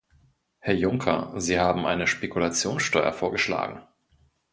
[0.57, 3.81] Herr Juncker, Sie haben eine Spekulationssteuer vorgeschlagen.